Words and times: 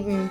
Lieben, 0.00 0.30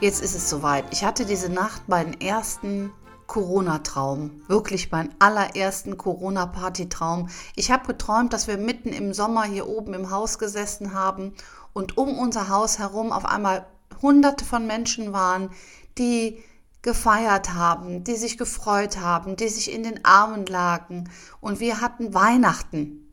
jetzt 0.00 0.22
ist 0.22 0.36
es 0.36 0.48
soweit. 0.48 0.84
Ich 0.92 1.04
hatte 1.04 1.26
diese 1.26 1.50
Nacht 1.50 1.88
meinen 1.88 2.20
ersten 2.20 2.92
Corona-Traum. 3.26 4.42
Wirklich 4.46 4.92
mein 4.92 5.12
allerersten 5.18 5.98
Corona-Party-Traum. 5.98 7.28
Ich 7.56 7.72
habe 7.72 7.88
geträumt, 7.88 8.32
dass 8.32 8.46
wir 8.46 8.58
mitten 8.58 8.90
im 8.90 9.12
Sommer 9.12 9.42
hier 9.42 9.66
oben 9.66 9.92
im 9.94 10.12
Haus 10.12 10.38
gesessen 10.38 10.94
haben 10.94 11.34
und 11.72 11.98
um 11.98 12.16
unser 12.16 12.48
Haus 12.48 12.78
herum 12.78 13.10
auf 13.10 13.24
einmal 13.24 13.66
hunderte 14.00 14.44
von 14.44 14.68
Menschen 14.68 15.12
waren, 15.12 15.50
die 15.98 16.40
gefeiert 16.82 17.54
haben, 17.54 18.04
die 18.04 18.14
sich 18.14 18.38
gefreut 18.38 19.00
haben, 19.00 19.34
die 19.34 19.48
sich 19.48 19.74
in 19.74 19.82
den 19.82 20.04
Armen 20.04 20.46
lagen. 20.46 21.10
Und 21.40 21.58
wir 21.58 21.80
hatten 21.80 22.14
Weihnachten. 22.14 23.07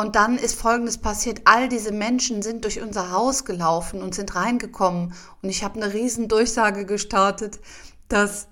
Und 0.00 0.16
dann 0.16 0.38
ist 0.38 0.58
Folgendes 0.58 0.96
passiert. 0.96 1.42
All 1.44 1.68
diese 1.68 1.92
Menschen 1.92 2.40
sind 2.40 2.64
durch 2.64 2.80
unser 2.80 3.12
Haus 3.12 3.44
gelaufen 3.44 4.00
und 4.00 4.14
sind 4.14 4.34
reingekommen. 4.34 5.12
Und 5.42 5.50
ich 5.50 5.62
habe 5.62 5.74
eine 5.78 5.92
riesen 5.92 6.26
Durchsage 6.26 6.86
gestartet, 6.86 7.60
dass 8.08 8.48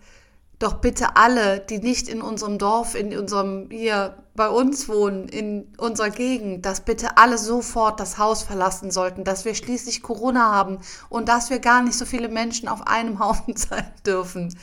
doch 0.58 0.74
bitte 0.74 1.16
alle, 1.16 1.60
die 1.60 1.78
nicht 1.78 2.06
in 2.08 2.20
unserem 2.20 2.58
Dorf, 2.58 2.94
in 2.94 3.16
unserem, 3.16 3.70
hier 3.70 4.22
bei 4.34 4.50
uns 4.50 4.90
wohnen, 4.90 5.26
in 5.26 5.72
unserer 5.78 6.10
Gegend, 6.10 6.66
dass 6.66 6.84
bitte 6.84 7.16
alle 7.16 7.38
sofort 7.38 7.98
das 7.98 8.18
Haus 8.18 8.42
verlassen 8.42 8.90
sollten, 8.90 9.24
dass 9.24 9.46
wir 9.46 9.54
schließlich 9.54 10.02
Corona 10.02 10.52
haben 10.52 10.80
und 11.08 11.30
dass 11.30 11.48
wir 11.48 11.60
gar 11.60 11.80
nicht 11.82 11.96
so 11.96 12.04
viele 12.04 12.28
Menschen 12.28 12.68
auf 12.68 12.86
einem 12.86 13.20
Haufen 13.20 13.56
sein 13.56 13.90
dürfen. 14.04 14.54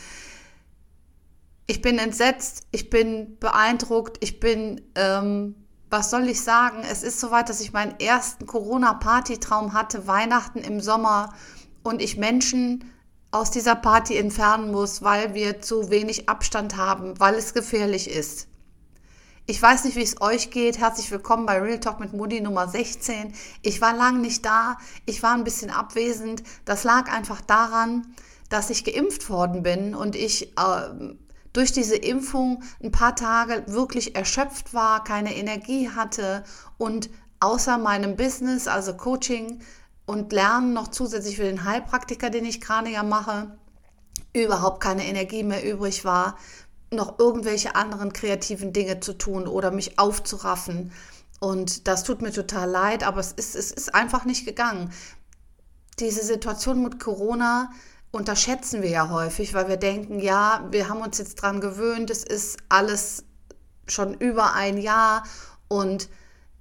Ich 1.66 1.82
bin 1.82 1.98
entsetzt, 1.98 2.68
ich 2.70 2.92
bin 2.92 3.40
beeindruckt, 3.40 4.18
ich 4.20 4.40
bin, 4.40 4.82
ähm, 4.94 5.56
was 5.90 6.10
soll 6.10 6.28
ich 6.28 6.42
sagen? 6.42 6.84
Es 6.90 7.04
ist 7.04 7.20
soweit, 7.20 7.50
dass 7.50 7.62
ich 7.62 7.74
meinen 7.74 8.00
ersten 8.00 8.46
Corona-Party-Traum 8.46 9.74
hatte, 9.74 10.08
Weihnachten 10.08 10.60
im 10.60 10.82
Sommer 10.82 11.34
und 11.84 12.02
ich 12.02 12.18
Menschen 12.18 12.92
aus 13.32 13.52
dieser 13.52 13.76
Party 13.76 14.18
entfernen 14.18 14.72
muss, 14.72 15.02
weil 15.02 15.34
wir 15.34 15.62
zu 15.62 15.90
wenig 15.90 16.30
Abstand 16.30 16.78
haben, 16.78 17.20
weil 17.20 17.36
es 17.36 17.54
gefährlich 17.54 18.10
ist. 18.10 18.48
Ich 19.48 19.62
weiß 19.62 19.84
nicht, 19.84 19.96
wie 19.96 20.02
es 20.02 20.22
euch 20.22 20.50
geht. 20.50 20.80
Herzlich 20.80 21.12
willkommen 21.12 21.46
bei 21.46 21.60
Real 21.60 21.80
Talk 21.80 22.00
mit 22.00 22.14
Mutti 22.14 22.42
Nummer 22.42 22.68
16. 22.68 23.34
Ich 23.62 23.80
war 23.80 23.96
lang 23.96 24.22
nicht 24.22 24.44
da. 24.44 24.78
Ich 25.06 25.22
war 25.22 25.34
ein 25.34 25.44
bisschen 25.44 25.70
abwesend. 25.70 26.42
Das 26.66 26.84
lag 26.84 27.12
einfach 27.12 27.42
daran, 27.42 28.08
dass 28.50 28.72
ich 28.72 28.86
geimpft 28.86 29.30
worden 29.30 29.62
bin 29.62 29.94
und 29.94 30.16
ich 30.16 30.58
äh, 30.58 31.16
durch 31.56 31.72
diese 31.72 31.96
Impfung 31.96 32.64
ein 32.84 32.92
paar 32.92 33.16
Tage 33.16 33.64
wirklich 33.68 34.16
erschöpft 34.16 34.74
war, 34.74 35.04
keine 35.04 35.36
Energie 35.36 35.90
hatte 35.90 36.44
und 36.78 37.10
außer 37.40 37.78
meinem 37.78 38.16
Business, 38.16 38.68
also 38.68 38.96
Coaching, 38.96 39.62
und 40.06 40.32
Lernen 40.34 40.74
noch 40.74 40.90
zusätzlich 40.90 41.38
für 41.38 41.44
den 41.44 41.64
Heilpraktiker, 41.64 42.30
den 42.30 42.46
ich 42.46 42.62
gerade 42.62 42.90
ja 42.90 43.04
mache, 43.04 43.58
überhaupt 44.34 44.82
keine 44.82 45.06
Energie 45.06 45.44
mehr 45.44 45.64
übrig 45.64 46.06
war, 46.06 46.38
noch 46.92 47.18
irgendwelche 47.20 47.76
anderen 47.76 48.14
kreativen 48.14 48.72
Dinge 48.72 49.00
zu 49.00 49.14
tun 49.14 49.48
oder 49.48 49.72
mich 49.72 49.98
aufzuraffen. 49.98 50.92
Und 51.40 51.88
das 51.88 52.04
tut 52.04 52.22
mir 52.22 52.32
total 52.32 52.70
leid, 52.70 53.04
aber 53.04 53.20
es 53.20 53.32
ist, 53.32 53.56
es 53.56 53.72
ist 53.72 53.96
einfach 53.96 54.26
nicht 54.26 54.46
gegangen. 54.46 54.92
Diese 56.00 56.24
Situation 56.24 56.84
mit 56.84 57.00
Corona 57.00 57.72
unterschätzen 58.16 58.82
wir 58.82 58.90
ja 58.90 59.10
häufig, 59.10 59.54
weil 59.54 59.68
wir 59.68 59.76
denken, 59.76 60.20
ja, 60.20 60.66
wir 60.72 60.88
haben 60.88 61.02
uns 61.02 61.18
jetzt 61.18 61.36
dran 61.36 61.60
gewöhnt, 61.60 62.10
es 62.10 62.24
ist 62.24 62.58
alles 62.70 63.26
schon 63.88 64.14
über 64.14 64.54
ein 64.54 64.78
Jahr 64.78 65.24
und 65.68 66.08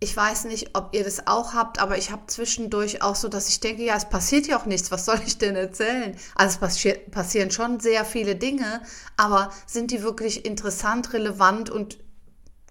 ich 0.01 0.15
weiß 0.17 0.47
nicht, 0.47 0.77
ob 0.77 0.89
ihr 0.93 1.05
das 1.05 1.29
auch 1.29 1.55
habt, 1.55 1.79
aber 1.79 1.97
ich 1.97 2.11
habe 2.11 2.27
zwischendurch 2.27 3.03
auch 3.03 3.15
so, 3.15 3.29
dass 3.29 3.49
ich 3.49 3.61
denke, 3.61 3.85
ja, 3.85 3.95
es 3.97 4.09
passiert 4.09 4.49
ja 4.49 4.59
auch 4.59 4.67
nichts, 4.67 4.91
was 4.91 5.05
soll 5.05 5.21
ich 5.25 5.39
denn 5.39 5.55
erzählen? 5.55 6.17
Also 6.35 6.59
es 6.61 6.99
passieren 7.13 7.53
schon 7.53 7.79
sehr 7.79 8.05
viele 8.05 8.35
Dinge, 8.35 8.83
aber 9.17 9.51
sind 9.65 9.93
die 9.93 10.03
wirklich 10.03 10.45
interessant, 10.45 11.13
relevant 11.13 11.71
und 11.71 11.99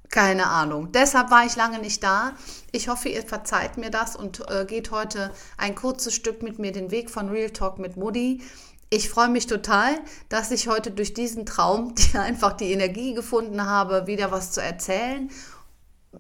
keine 0.10 0.48
Ahnung. 0.48 0.92
Deshalb 0.92 1.32
war 1.32 1.44
ich 1.44 1.56
lange 1.56 1.80
nicht 1.80 2.04
da. 2.04 2.34
Ich 2.72 2.88
hoffe, 2.88 3.10
ihr 3.10 3.24
verzeiht 3.24 3.78
mir 3.78 3.90
das 3.90 4.16
und 4.16 4.48
äh, 4.48 4.66
geht 4.66 4.92
heute 4.92 5.32
ein 5.58 5.74
kurzes 5.74 6.14
Stück 6.14 6.44
mit 6.44 6.60
mir 6.60 6.72
den 6.72 6.92
Weg 6.92 7.10
von 7.10 7.30
Real 7.30 7.50
Talk 7.50 7.80
mit 7.80 7.98
Moody. 7.98 8.44
Ich 8.94 9.10
freue 9.10 9.30
mich 9.30 9.48
total, 9.48 10.00
dass 10.30 10.52
ich 10.52 10.68
heute 10.68 10.92
durch 10.92 11.16
diesen 11.16 11.48
Traum 11.48 11.96
die 12.14 12.18
einfach 12.18 12.54
die 12.54 12.72
Energie 12.72 13.14
gefunden 13.14 13.66
habe, 13.66 14.08
wieder 14.08 14.32
was 14.32 14.52
zu 14.52 14.62
erzählen 14.62 15.30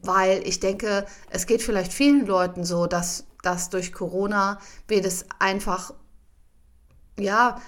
weil 0.01 0.45
ich 0.47 0.59
denke, 0.59 1.05
es 1.29 1.45
geht 1.45 1.61
vielleicht 1.61 1.93
vielen 1.93 2.25
Leuten 2.25 2.63
so, 2.63 2.87
dass, 2.87 3.25
dass 3.43 3.69
durch 3.69 3.93
Corona 3.93 4.59
wir 4.87 5.01
das 5.01 5.25
einfach, 5.39 5.93
ja, 7.19 7.61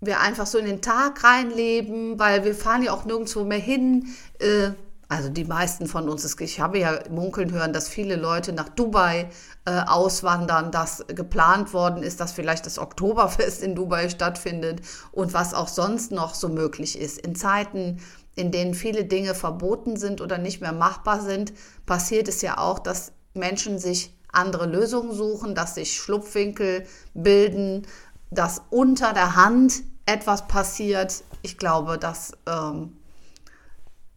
wir 0.00 0.20
einfach 0.20 0.46
so 0.46 0.58
in 0.58 0.66
den 0.66 0.82
Tag 0.82 1.22
reinleben, 1.24 2.18
weil 2.18 2.44
wir 2.44 2.54
fahren 2.54 2.82
ja 2.82 2.92
auch 2.92 3.04
nirgendwo 3.04 3.44
mehr 3.44 3.58
hin. 3.58 4.08
Äh, 4.38 4.70
also 5.08 5.30
die 5.30 5.44
meisten 5.44 5.86
von 5.86 6.08
uns, 6.08 6.38
ich 6.38 6.60
habe 6.60 6.78
ja 6.78 6.98
munkeln 7.10 7.50
hören, 7.50 7.72
dass 7.72 7.88
viele 7.88 8.16
Leute 8.16 8.52
nach 8.52 8.68
Dubai 8.68 9.30
äh, 9.64 9.80
auswandern, 9.86 10.70
dass 10.70 11.04
geplant 11.08 11.72
worden 11.72 12.02
ist, 12.02 12.20
dass 12.20 12.32
vielleicht 12.32 12.66
das 12.66 12.78
Oktoberfest 12.78 13.62
in 13.62 13.74
Dubai 13.74 14.10
stattfindet 14.10 14.82
und 15.12 15.32
was 15.32 15.54
auch 15.54 15.68
sonst 15.68 16.12
noch 16.12 16.34
so 16.34 16.48
möglich 16.50 16.98
ist. 16.98 17.18
In 17.18 17.34
Zeiten 17.34 18.00
in 18.38 18.52
denen 18.52 18.74
viele 18.74 19.04
Dinge 19.04 19.34
verboten 19.34 19.96
sind 19.96 20.20
oder 20.20 20.38
nicht 20.38 20.60
mehr 20.60 20.72
machbar 20.72 21.20
sind, 21.20 21.52
passiert 21.86 22.28
es 22.28 22.40
ja 22.40 22.58
auch, 22.58 22.78
dass 22.78 23.12
Menschen 23.34 23.78
sich 23.78 24.14
andere 24.30 24.66
Lösungen 24.66 25.12
suchen, 25.12 25.54
dass 25.54 25.74
sich 25.74 25.96
Schlupfwinkel 25.96 26.86
bilden, 27.14 27.86
dass 28.30 28.62
unter 28.70 29.12
der 29.12 29.34
Hand 29.34 29.82
etwas 30.06 30.46
passiert. 30.46 31.24
Ich 31.42 31.58
glaube, 31.58 31.98
dass 31.98 32.32
ähm, 32.46 32.97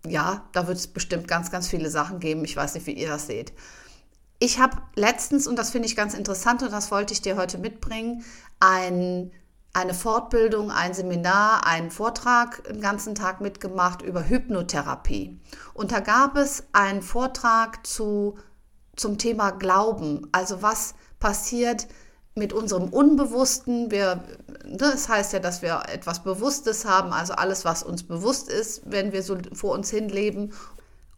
ja, 0.07 0.47
da 0.51 0.67
wird 0.67 0.78
es 0.78 0.88
bestimmt 0.88 1.28
ganz, 1.28 1.51
ganz 1.51 1.67
viele 1.67 1.89
Sachen 1.89 2.19
geben. 2.19 2.44
Ich 2.44 2.56
weiß 2.56 2.73
nicht, 2.73 2.88
wie 2.88 2.94
ihr 2.94 3.09
das 3.09 3.28
seht. 3.28 3.53
Ich 4.39 4.59
habe 4.59 4.78
letztens, 4.95 5.45
und 5.45 5.57
das 5.57 5.69
finde 5.69 5.88
ich 5.88 5.95
ganz 5.95 6.13
interessant 6.13 6.63
und 6.63 6.72
das 6.72 6.89
wollte 6.89 7.13
ich 7.13 7.22
dir 7.22 7.38
heute 7.38 7.57
mitbringen, 7.59 8.23
ein 8.59 9.31
eine 9.73 9.94
Fortbildung, 9.94 10.69
ein 10.69 10.94
Seminar, 10.94 11.66
einen 11.66 11.91
Vortrag 11.91 12.63
den 12.66 12.81
ganzen 12.81 13.16
Tag 13.16 13.39
mitgemacht 13.39 14.01
über 14.01 14.28
Hypnotherapie. 14.28 15.39
Und 15.73 15.91
da 15.91 16.01
gab 16.01 16.35
es 16.35 16.66
einen 16.73 17.01
Vortrag 17.01 17.86
zu, 17.88 18.38
zum 18.95 19.18
Thema 19.18 19.51
Glauben. 19.51 20.27
Also 20.33 20.62
was 20.62 20.94
passiert 21.19 21.88
mit 22.36 22.54
unserem 22.54 22.89
Unbewussten. 22.89 23.92
Wir, 23.92 24.24
das 24.66 25.10
heißt 25.10 25.33
ja, 25.33 25.39
dass 25.39 25.62
wir 25.62 25.83
etwas 25.94 26.24
Bewusstes 26.24 26.86
haben, 26.86 27.12
also 27.12 27.33
alles, 27.33 27.66
was 27.66 27.83
uns 27.83 28.04
bewusst 28.04 28.50
ist, 28.50 28.83
wenn 28.86 29.12
wir 29.12 29.24
so 29.24 29.38
vor 29.54 29.74
uns 29.74 29.89
hin 29.89 30.10
leben 30.10 30.51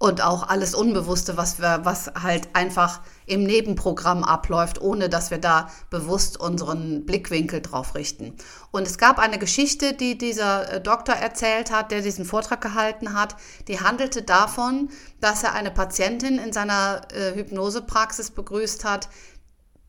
und 0.03 0.21
auch 0.21 0.49
alles 0.49 0.75
Unbewusste, 0.75 1.37
was 1.37 1.59
wir, 1.59 1.85
was 1.85 2.11
halt 2.21 2.49
einfach 2.51 2.99
im 3.25 3.43
Nebenprogramm 3.43 4.25
abläuft, 4.25 4.81
ohne 4.81 5.07
dass 5.07 5.31
wir 5.31 5.37
da 5.37 5.69
bewusst 5.89 6.37
unseren 6.37 7.05
Blickwinkel 7.05 7.61
drauf 7.61 7.95
richten. 7.95 8.35
Und 8.71 8.85
es 8.85 8.97
gab 8.97 9.17
eine 9.17 9.39
Geschichte, 9.39 9.93
die 9.93 10.17
dieser 10.17 10.73
äh, 10.73 10.81
Doktor 10.81 11.15
erzählt 11.15 11.71
hat, 11.71 11.91
der 11.91 12.01
diesen 12.01 12.25
Vortrag 12.25 12.59
gehalten 12.59 13.13
hat, 13.13 13.37
die 13.69 13.79
handelte 13.79 14.23
davon, 14.23 14.89
dass 15.21 15.43
er 15.43 15.53
eine 15.53 15.71
Patientin 15.71 16.37
in 16.37 16.51
seiner 16.51 17.03
äh, 17.13 17.35
Hypnosepraxis 17.35 18.31
begrüßt 18.31 18.83
hat, 18.83 19.07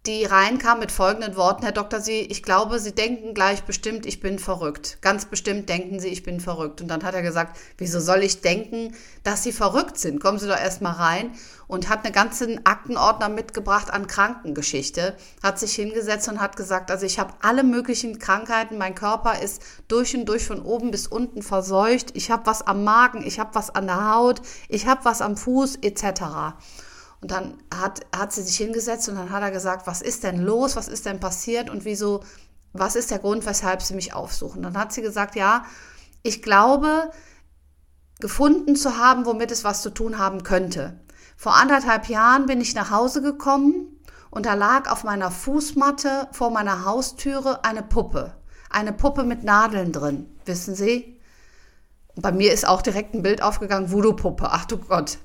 die 0.06 0.26
reinkam 0.26 0.80
mit 0.80 0.92
folgenden 0.92 1.34
Worten, 1.34 1.62
Herr 1.62 1.72
Dr. 1.72 1.98
Sie, 1.98 2.20
ich 2.20 2.42
glaube, 2.42 2.78
Sie 2.78 2.92
denken 2.92 3.32
gleich 3.32 3.62
bestimmt, 3.62 4.04
ich 4.04 4.20
bin 4.20 4.38
verrückt. 4.38 4.98
Ganz 5.00 5.24
bestimmt 5.24 5.70
denken 5.70 5.98
Sie, 5.98 6.08
ich 6.08 6.22
bin 6.22 6.40
verrückt. 6.40 6.82
Und 6.82 6.88
dann 6.88 7.02
hat 7.02 7.14
er 7.14 7.22
gesagt, 7.22 7.56
wieso 7.78 8.00
soll 8.00 8.22
ich 8.22 8.42
denken, 8.42 8.94
dass 9.22 9.42
Sie 9.42 9.52
verrückt 9.52 9.96
sind? 9.98 10.20
Kommen 10.20 10.38
Sie 10.38 10.46
doch 10.46 10.58
erst 10.58 10.82
mal 10.82 10.92
rein. 10.92 11.30
Und 11.68 11.88
hat 11.88 12.04
einen 12.04 12.12
ganzen 12.12 12.66
Aktenordner 12.66 13.30
mitgebracht 13.30 13.90
an 13.90 14.06
Krankengeschichte, 14.06 15.16
hat 15.42 15.58
sich 15.58 15.72
hingesetzt 15.72 16.28
und 16.28 16.38
hat 16.38 16.56
gesagt, 16.56 16.90
also 16.90 17.06
ich 17.06 17.18
habe 17.18 17.32
alle 17.40 17.64
möglichen 17.64 18.18
Krankheiten, 18.18 18.76
mein 18.76 18.94
Körper 18.94 19.40
ist 19.40 19.62
durch 19.88 20.14
und 20.14 20.26
durch 20.26 20.46
von 20.46 20.60
oben 20.60 20.90
bis 20.90 21.06
unten 21.06 21.40
verseucht, 21.40 22.10
ich 22.12 22.30
habe 22.30 22.44
was 22.44 22.66
am 22.66 22.84
Magen, 22.84 23.26
ich 23.26 23.40
habe 23.40 23.54
was 23.54 23.70
an 23.70 23.86
der 23.86 24.14
Haut, 24.14 24.42
ich 24.68 24.86
habe 24.86 25.06
was 25.06 25.22
am 25.22 25.38
Fuß 25.38 25.76
etc. 25.76 26.52
Und 27.20 27.30
dann 27.30 27.58
hat, 27.74 28.00
hat 28.14 28.32
sie 28.32 28.42
sich 28.42 28.56
hingesetzt 28.56 29.08
und 29.08 29.14
dann 29.14 29.30
hat 29.30 29.42
er 29.42 29.50
gesagt, 29.50 29.86
was 29.86 30.02
ist 30.02 30.24
denn 30.24 30.38
los, 30.38 30.76
was 30.76 30.88
ist 30.88 31.06
denn 31.06 31.20
passiert 31.20 31.70
und 31.70 31.84
wieso, 31.84 32.20
was 32.72 32.96
ist 32.96 33.10
der 33.10 33.18
Grund, 33.18 33.46
weshalb 33.46 33.82
sie 33.82 33.94
mich 33.94 34.12
aufsuchen. 34.12 34.62
Dann 34.62 34.76
hat 34.76 34.92
sie 34.92 35.02
gesagt, 35.02 35.36
ja, 35.36 35.64
ich 36.22 36.42
glaube, 36.42 37.10
gefunden 38.20 38.76
zu 38.76 38.98
haben, 38.98 39.26
womit 39.26 39.50
es 39.50 39.64
was 39.64 39.82
zu 39.82 39.90
tun 39.90 40.18
haben 40.18 40.42
könnte. 40.42 41.00
Vor 41.36 41.54
anderthalb 41.54 42.08
Jahren 42.08 42.46
bin 42.46 42.60
ich 42.60 42.74
nach 42.74 42.90
Hause 42.90 43.22
gekommen 43.22 44.00
und 44.30 44.46
da 44.46 44.54
lag 44.54 44.90
auf 44.90 45.04
meiner 45.04 45.30
Fußmatte 45.30 46.28
vor 46.32 46.50
meiner 46.50 46.84
Haustüre 46.84 47.64
eine 47.64 47.82
Puppe. 47.82 48.34
Eine 48.70 48.92
Puppe 48.92 49.24
mit 49.24 49.44
Nadeln 49.44 49.92
drin, 49.92 50.26
wissen 50.44 50.74
Sie? 50.74 51.14
bei 52.16 52.32
mir 52.32 52.52
ist 52.52 52.66
auch 52.66 52.82
direkt 52.82 53.14
ein 53.14 53.22
Bild 53.22 53.42
aufgegangen, 53.42 53.90
Voodoo-Puppe. 53.90 54.48
Ach 54.50 54.64
du 54.64 54.78
Gott. 54.78 55.18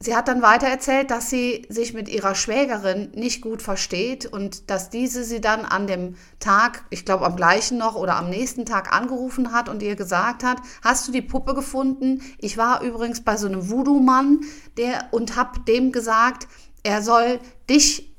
Sie 0.00 0.14
hat 0.14 0.28
dann 0.28 0.42
weiter 0.42 0.68
erzählt, 0.68 1.10
dass 1.10 1.28
sie 1.28 1.66
sich 1.68 1.92
mit 1.92 2.08
ihrer 2.08 2.36
Schwägerin 2.36 3.10
nicht 3.16 3.42
gut 3.42 3.62
versteht 3.62 4.26
und 4.26 4.70
dass 4.70 4.90
diese 4.90 5.24
sie 5.24 5.40
dann 5.40 5.64
an 5.64 5.88
dem 5.88 6.14
Tag, 6.38 6.84
ich 6.90 7.04
glaube 7.04 7.26
am 7.26 7.34
gleichen 7.34 7.78
noch 7.78 7.96
oder 7.96 8.14
am 8.14 8.30
nächsten 8.30 8.64
Tag 8.64 8.92
angerufen 8.92 9.50
hat 9.50 9.68
und 9.68 9.82
ihr 9.82 9.96
gesagt 9.96 10.44
hat, 10.44 10.58
hast 10.84 11.08
du 11.08 11.12
die 11.12 11.22
Puppe 11.22 11.52
gefunden? 11.52 12.22
Ich 12.38 12.56
war 12.56 12.82
übrigens 12.82 13.24
bei 13.24 13.36
so 13.36 13.48
einem 13.48 13.70
Voodoo-Mann, 13.70 14.42
der 14.76 15.08
und 15.10 15.34
hab 15.34 15.66
dem 15.66 15.90
gesagt, 15.90 16.46
er 16.84 17.02
soll 17.02 17.40
dich 17.68 18.14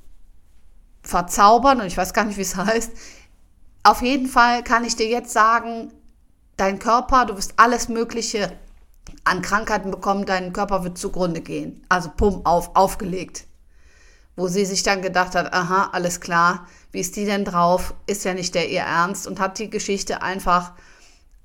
verzaubern 1.01 1.79
und 1.79 1.87
ich 1.87 1.95
weiß 1.95 2.13
gar 2.13 2.25
nicht, 2.25 2.37
wie 2.37 2.41
es 2.41 2.57
heißt. 2.57 2.91
Auf 3.83 4.01
jeden 4.01 4.27
Fall 4.27 4.65
kann 4.65 4.83
ich 4.83 4.97
dir 4.97 5.07
jetzt 5.07 5.31
sagen, 5.31 5.93
dein 6.57 6.77
Körper, 6.77 7.25
du 7.25 7.37
wirst 7.37 7.53
alles 7.55 7.87
Mögliche 7.87 8.51
an 9.23 9.41
Krankheiten 9.41 9.91
bekommen, 9.91 10.25
dein 10.25 10.53
Körper 10.53 10.83
wird 10.83 10.97
zugrunde 10.97 11.41
gehen. 11.41 11.85
Also 11.89 12.11
pum, 12.15 12.45
auf, 12.45 12.75
aufgelegt. 12.75 13.45
Wo 14.35 14.47
sie 14.47 14.65
sich 14.65 14.83
dann 14.83 15.01
gedacht 15.01 15.35
hat, 15.35 15.53
aha, 15.53 15.89
alles 15.91 16.21
klar, 16.21 16.67
wie 16.91 17.01
ist 17.01 17.15
die 17.15 17.25
denn 17.25 17.45
drauf? 17.45 17.93
Ist 18.07 18.25
ja 18.25 18.33
nicht 18.33 18.55
der 18.55 18.69
ihr 18.69 18.81
Ernst 18.81 19.27
und 19.27 19.39
hat 19.39 19.59
die 19.59 19.69
Geschichte 19.69 20.21
einfach 20.21 20.73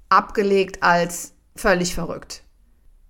abgelegt 0.09 0.83
als 0.83 1.33
völlig 1.57 1.95
verrückt. 1.95 2.43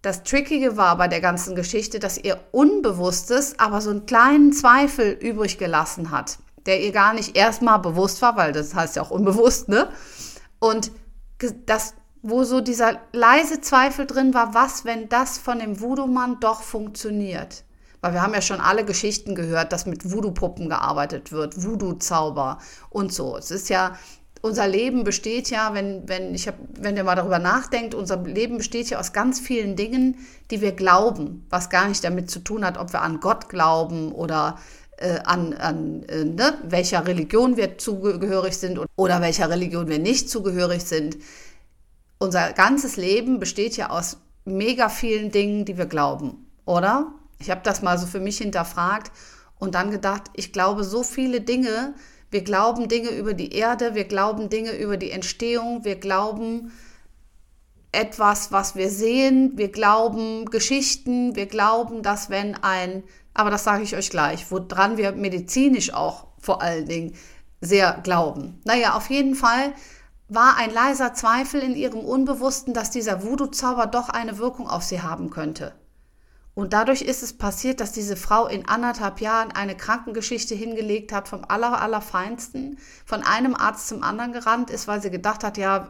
Das 0.02 0.22
Trickige 0.22 0.76
war 0.76 0.98
bei 0.98 1.08
der 1.08 1.20
ganzen 1.20 1.56
Geschichte, 1.56 1.98
dass 1.98 2.18
ihr 2.18 2.38
Unbewusstes 2.52 3.58
aber 3.58 3.80
so 3.80 3.90
einen 3.90 4.06
kleinen 4.06 4.52
Zweifel 4.52 5.12
übrig 5.12 5.56
gelassen 5.56 6.10
hat, 6.10 6.38
der 6.66 6.82
ihr 6.82 6.92
gar 6.92 7.14
nicht 7.14 7.36
erstmal 7.36 7.78
bewusst 7.78 8.20
war, 8.20 8.36
weil 8.36 8.52
das 8.52 8.74
heißt 8.74 8.96
ja 8.96 9.02
auch 9.02 9.10
unbewusst, 9.10 9.68
ne? 9.68 9.88
Und 10.58 10.92
das 11.66 11.94
wo 12.26 12.42
so 12.42 12.62
dieser 12.62 13.00
leise 13.12 13.60
Zweifel 13.60 14.06
drin 14.06 14.32
war, 14.32 14.54
was, 14.54 14.86
wenn 14.86 15.10
das 15.10 15.36
von 15.36 15.58
dem 15.58 15.78
Voodoo-Mann 15.78 16.38
doch 16.40 16.62
funktioniert. 16.62 17.64
Weil 18.00 18.14
wir 18.14 18.22
haben 18.22 18.32
ja 18.32 18.40
schon 18.40 18.60
alle 18.60 18.86
Geschichten 18.86 19.34
gehört, 19.34 19.72
dass 19.72 19.84
mit 19.84 20.10
Voodoo-Puppen 20.10 20.70
gearbeitet 20.70 21.32
wird, 21.32 21.62
Voodoo-Zauber 21.62 22.60
und 22.88 23.12
so. 23.12 23.36
Es 23.36 23.50
ist 23.50 23.68
ja, 23.68 23.98
unser 24.40 24.66
Leben 24.66 25.04
besteht 25.04 25.50
ja, 25.50 25.74
wenn, 25.74 26.08
wenn, 26.08 26.34
ich 26.34 26.48
hab, 26.48 26.54
wenn 26.80 26.96
ihr 26.96 27.04
mal 27.04 27.14
darüber 27.14 27.38
nachdenkt, 27.38 27.94
unser 27.94 28.16
Leben 28.22 28.56
besteht 28.56 28.88
ja 28.88 28.98
aus 28.98 29.12
ganz 29.12 29.38
vielen 29.38 29.76
Dingen, 29.76 30.16
die 30.50 30.62
wir 30.62 30.72
glauben, 30.72 31.46
was 31.50 31.68
gar 31.68 31.88
nicht 31.88 32.02
damit 32.04 32.30
zu 32.30 32.38
tun 32.38 32.64
hat, 32.64 32.78
ob 32.78 32.94
wir 32.94 33.02
an 33.02 33.20
Gott 33.20 33.50
glauben 33.50 34.12
oder 34.12 34.56
äh, 34.96 35.18
an, 35.24 35.52
an 35.52 36.04
äh, 36.04 36.24
ne, 36.24 36.54
welcher 36.62 37.06
Religion 37.06 37.58
wir 37.58 37.76
zugehörig 37.76 38.56
sind 38.56 38.80
oder 38.96 39.20
welcher 39.20 39.50
Religion 39.50 39.88
wir 39.88 39.98
nicht 39.98 40.30
zugehörig 40.30 40.84
sind 40.84 41.18
unser 42.24 42.52
ganzes 42.52 42.96
Leben 42.96 43.38
besteht 43.38 43.76
ja 43.76 43.90
aus 43.90 44.16
mega 44.44 44.88
vielen 44.88 45.30
Dingen, 45.30 45.64
die 45.64 45.76
wir 45.76 45.86
glauben, 45.86 46.46
oder? 46.64 47.12
Ich 47.38 47.50
habe 47.50 47.60
das 47.62 47.82
mal 47.82 47.98
so 47.98 48.06
für 48.06 48.20
mich 48.20 48.38
hinterfragt 48.38 49.12
und 49.58 49.74
dann 49.74 49.90
gedacht, 49.90 50.22
ich 50.34 50.52
glaube 50.52 50.84
so 50.84 51.02
viele 51.02 51.40
Dinge. 51.40 51.94
Wir 52.30 52.42
glauben 52.42 52.88
Dinge 52.88 53.10
über 53.10 53.34
die 53.34 53.52
Erde, 53.52 53.94
wir 53.94 54.04
glauben 54.04 54.48
Dinge 54.48 54.72
über 54.72 54.96
die 54.96 55.10
Entstehung, 55.10 55.84
wir 55.84 55.96
glauben 55.96 56.72
etwas, 57.92 58.50
was 58.50 58.74
wir 58.74 58.90
sehen, 58.90 59.52
wir 59.54 59.70
glauben 59.70 60.46
Geschichten, 60.46 61.36
wir 61.36 61.46
glauben, 61.46 62.02
dass 62.02 62.30
wenn 62.30 62.56
ein, 62.56 63.04
aber 63.34 63.50
das 63.50 63.64
sage 63.64 63.84
ich 63.84 63.94
euch 63.94 64.10
gleich, 64.10 64.50
woran 64.50 64.96
wir 64.96 65.12
medizinisch 65.12 65.92
auch 65.92 66.26
vor 66.40 66.60
allen 66.60 66.86
Dingen 66.86 67.14
sehr 67.60 68.00
glauben. 68.02 68.60
Naja, 68.64 68.96
auf 68.96 69.10
jeden 69.10 69.34
Fall 69.34 69.74
war 70.28 70.56
ein 70.56 70.72
leiser 70.72 71.14
Zweifel 71.14 71.60
in 71.60 71.74
ihrem 71.74 72.00
Unbewussten, 72.00 72.74
dass 72.74 72.90
dieser 72.90 73.22
Voodoo-Zauber 73.22 73.86
doch 73.86 74.08
eine 74.08 74.38
Wirkung 74.38 74.68
auf 74.68 74.82
sie 74.82 75.02
haben 75.02 75.30
könnte. 75.30 75.74
Und 76.54 76.72
dadurch 76.72 77.02
ist 77.02 77.22
es 77.22 77.36
passiert, 77.36 77.80
dass 77.80 77.90
diese 77.90 78.16
Frau 78.16 78.46
in 78.46 78.68
anderthalb 78.68 79.20
Jahren 79.20 79.50
eine 79.50 79.76
Krankengeschichte 79.76 80.54
hingelegt 80.54 81.12
hat 81.12 81.26
vom 81.26 81.44
aller, 81.48 81.80
allerfeinsten, 81.82 82.78
von 83.04 83.22
einem 83.22 83.54
Arzt 83.56 83.88
zum 83.88 84.04
anderen 84.04 84.32
gerannt 84.32 84.70
ist, 84.70 84.86
weil 84.86 85.02
sie 85.02 85.10
gedacht 85.10 85.42
hat, 85.42 85.58
ja, 85.58 85.88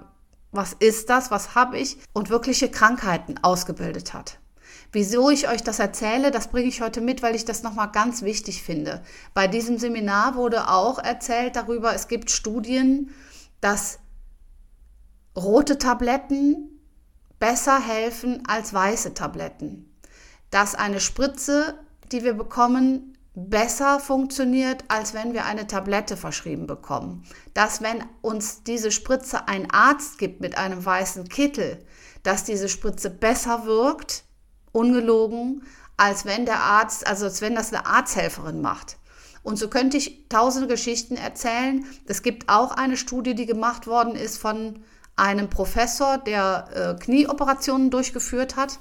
was 0.52 0.72
ist 0.72 1.10
das, 1.10 1.30
was 1.30 1.54
habe 1.54 1.78
ich 1.78 1.98
und 2.12 2.30
wirkliche 2.30 2.70
Krankheiten 2.70 3.38
ausgebildet 3.42 4.14
hat. 4.14 4.38
Wieso 4.90 5.28
ich 5.28 5.48
euch 5.48 5.62
das 5.62 5.80
erzähle, 5.80 6.30
das 6.30 6.48
bringe 6.48 6.68
ich 6.68 6.80
heute 6.80 7.00
mit, 7.00 7.22
weil 7.22 7.34
ich 7.34 7.44
das 7.44 7.62
nochmal 7.62 7.90
ganz 7.90 8.22
wichtig 8.22 8.62
finde. 8.62 9.02
Bei 9.34 9.48
diesem 9.48 9.78
Seminar 9.78 10.36
wurde 10.36 10.68
auch 10.68 10.98
erzählt 10.98 11.56
darüber, 11.56 11.94
es 11.94 12.06
gibt 12.06 12.30
Studien, 12.30 13.10
dass 13.60 13.98
rote 15.36 15.78
Tabletten 15.78 16.80
besser 17.38 17.80
helfen 17.80 18.42
als 18.46 18.72
weiße 18.72 19.14
Tabletten. 19.14 19.90
Dass 20.50 20.74
eine 20.74 21.00
Spritze, 21.00 21.78
die 22.12 22.22
wir 22.22 22.34
bekommen, 22.34 23.18
besser 23.34 23.98
funktioniert, 23.98 24.84
als 24.88 25.12
wenn 25.12 25.32
wir 25.32 25.44
eine 25.44 25.66
Tablette 25.66 26.16
verschrieben 26.16 26.66
bekommen. 26.66 27.24
Dass 27.52 27.82
wenn 27.82 28.04
uns 28.22 28.62
diese 28.62 28.92
Spritze 28.92 29.48
ein 29.48 29.70
Arzt 29.70 30.18
gibt 30.18 30.40
mit 30.40 30.56
einem 30.56 30.84
weißen 30.84 31.28
Kittel, 31.28 31.84
dass 32.22 32.44
diese 32.44 32.68
Spritze 32.68 33.10
besser 33.10 33.66
wirkt, 33.66 34.24
ungelogen, 34.72 35.62
als 35.96 36.24
wenn 36.24 36.46
der 36.46 36.60
Arzt, 36.60 37.06
also 37.06 37.26
als 37.26 37.40
wenn 37.40 37.54
das 37.54 37.72
eine 37.72 37.86
Arzthelferin 37.86 38.60
macht. 38.60 38.96
Und 39.42 39.56
so 39.56 39.68
könnte 39.68 39.96
ich 39.96 40.28
tausende 40.28 40.68
Geschichten 40.68 41.16
erzählen. 41.16 41.84
Es 42.06 42.22
gibt 42.22 42.48
auch 42.48 42.72
eine 42.72 42.96
Studie, 42.96 43.34
die 43.34 43.46
gemacht 43.46 43.86
worden 43.86 44.16
ist 44.16 44.38
von 44.38 44.82
einem 45.16 45.48
Professor, 45.48 46.18
der 46.18 46.96
äh, 46.98 47.02
Knieoperationen 47.02 47.90
durchgeführt 47.90 48.56
hat. 48.56 48.78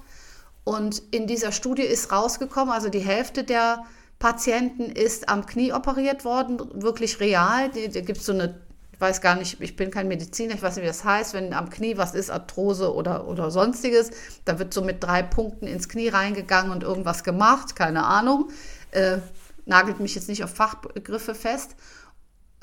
Und 0.64 1.02
in 1.12 1.28
dieser 1.28 1.52
Studie 1.52 1.84
ist 1.84 2.12
rausgekommen, 2.12 2.74
also 2.74 2.90
die 2.90 3.00
Hälfte 3.00 3.44
der 3.44 3.84
Patienten 4.20 4.84
ist 4.84 5.28
am 5.28 5.46
Knie 5.46 5.74
operiert 5.74 6.24
worden, 6.24 6.60
wirklich 6.82 7.20
real. 7.20 7.70
Da 7.70 8.02
gibt 8.02 8.20
es 8.20 8.26
so 8.26 8.32
eine, 8.32 8.62
ich 8.94 9.02
weiß 9.02 9.20
gar 9.20 9.36
nicht, 9.36 9.60
ich 9.60 9.76
bin 9.76 9.92
kein 9.92 10.08
Mediziner, 10.08 10.54
ich 10.54 10.62
weiß 10.62 10.76
nicht, 10.76 10.84
wie 10.84 10.88
das 10.88 11.04
heißt, 11.04 11.34
wenn 11.34 11.54
am 11.54 11.70
Knie 11.70 11.98
was 11.98 12.16
ist, 12.16 12.32
Arthrose 12.32 12.94
oder, 12.94 13.28
oder 13.28 13.52
sonstiges, 13.52 14.12
da 14.46 14.60
wird 14.60 14.74
so 14.74 14.82
mit 14.82 15.04
drei 15.04 15.24
Punkten 15.24 15.68
ins 15.68 15.90
Knie 15.90 16.08
reingegangen 16.08 16.72
und 16.72 16.84
irgendwas 16.84 17.26
gemacht, 17.26 17.76
keine 17.76 18.06
Ahnung. 18.06 18.50
Äh, 18.92 19.18
nagelt 19.66 20.00
mich 20.00 20.16
jetzt 20.16 20.30
nicht 20.30 20.44
auf 20.44 20.54
Fachbegriffe 20.54 21.36
fest. 21.36 21.76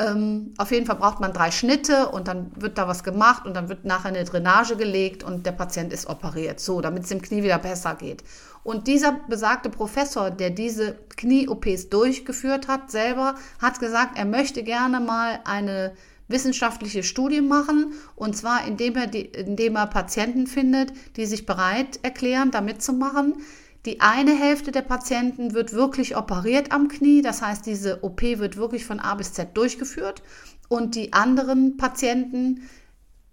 Ähm, 0.00 0.54
auf 0.56 0.70
jeden 0.70 0.86
Fall 0.86 0.96
braucht 0.96 1.20
man 1.20 1.32
drei 1.32 1.50
Schnitte 1.50 2.08
und 2.08 2.26
dann 2.26 2.50
wird 2.56 2.78
da 2.78 2.88
was 2.88 3.04
gemacht 3.04 3.44
und 3.44 3.54
dann 3.54 3.68
wird 3.68 3.84
nachher 3.84 4.08
eine 4.08 4.24
Drainage 4.24 4.76
gelegt 4.76 5.22
und 5.22 5.44
der 5.44 5.52
Patient 5.52 5.92
ist 5.92 6.08
operiert, 6.08 6.58
so, 6.58 6.80
damit 6.80 7.02
es 7.02 7.10
dem 7.10 7.20
Knie 7.20 7.42
wieder 7.42 7.58
besser 7.58 7.94
geht. 7.96 8.24
Und 8.62 8.86
dieser 8.86 9.12
besagte 9.28 9.68
Professor, 9.68 10.30
der 10.30 10.50
diese 10.50 10.96
Knie-OPs 11.16 11.90
durchgeführt 11.90 12.66
hat, 12.66 12.90
selber 12.90 13.34
hat 13.60 13.78
gesagt, 13.78 14.16
er 14.16 14.24
möchte 14.24 14.62
gerne 14.62 15.00
mal 15.00 15.40
eine 15.44 15.92
wissenschaftliche 16.28 17.02
Studie 17.02 17.40
machen 17.42 17.92
und 18.16 18.36
zwar 18.36 18.66
indem 18.66 18.96
er, 18.96 19.06
die, 19.06 19.22
indem 19.22 19.76
er 19.76 19.86
Patienten 19.86 20.46
findet, 20.46 20.92
die 21.16 21.26
sich 21.26 21.44
bereit 21.44 21.98
erklären, 22.02 22.50
da 22.50 22.60
mitzumachen. 22.60 23.42
Die 23.86 24.00
eine 24.00 24.36
Hälfte 24.38 24.72
der 24.72 24.82
Patienten 24.82 25.54
wird 25.54 25.72
wirklich 25.72 26.16
operiert 26.16 26.70
am 26.70 26.88
Knie, 26.88 27.22
das 27.22 27.40
heißt, 27.40 27.64
diese 27.64 28.04
OP 28.04 28.20
wird 28.22 28.56
wirklich 28.56 28.84
von 28.84 29.00
A 29.00 29.14
bis 29.14 29.32
Z 29.32 29.56
durchgeführt. 29.56 30.22
Und 30.68 30.94
die 30.94 31.14
anderen 31.14 31.78
Patienten, 31.78 32.68